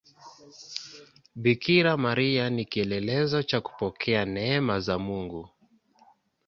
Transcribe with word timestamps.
Bikira 1.41 1.93
Maria 1.97 2.49
ni 2.49 2.65
kielelezo 2.65 3.43
cha 3.43 3.61
kupokea 3.61 4.25
neema 4.25 4.79
za 4.79 4.99
Mungu. 4.99 5.49